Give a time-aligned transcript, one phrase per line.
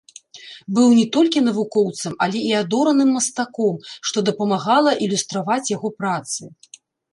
[0.77, 3.75] Быў не толькі навукоўцам, але і адораным мастаком,
[4.07, 6.53] што дапамагала ілюстраваць яго працы.